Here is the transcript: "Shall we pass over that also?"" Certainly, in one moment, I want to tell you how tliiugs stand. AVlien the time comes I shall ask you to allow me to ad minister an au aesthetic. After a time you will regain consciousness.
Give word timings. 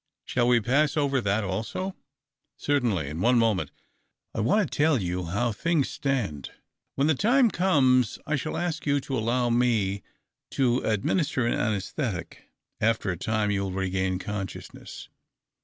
"Shall 0.25 0.47
we 0.47 0.59
pass 0.59 0.97
over 0.97 1.21
that 1.21 1.43
also?"" 1.43 1.95
Certainly, 2.57 3.07
in 3.07 3.21
one 3.21 3.37
moment, 3.37 3.69
I 4.33 4.39
want 4.39 4.63
to 4.71 4.75
tell 4.75 4.99
you 4.99 5.25
how 5.25 5.51
tliiugs 5.51 5.85
stand. 5.85 6.49
AVlien 6.97 7.05
the 7.05 7.13
time 7.13 7.51
comes 7.51 8.17
I 8.25 8.35
shall 8.35 8.57
ask 8.57 8.87
you 8.87 8.99
to 8.99 9.15
allow 9.15 9.51
me 9.51 10.01
to 10.57 10.83
ad 10.83 11.05
minister 11.05 11.45
an 11.45 11.53
au 11.53 11.75
aesthetic. 11.75 12.45
After 12.79 13.11
a 13.11 13.15
time 13.15 13.51
you 13.51 13.61
will 13.61 13.73
regain 13.73 14.17
consciousness. 14.17 15.07